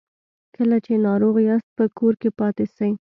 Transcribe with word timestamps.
کله 0.55 0.77
چې 0.85 0.93
ناروغ 1.07 1.35
یاست 1.49 1.69
په 1.77 1.85
کور 1.97 2.13
کې 2.21 2.29
پاتې 2.39 2.65
سئ 2.75 2.91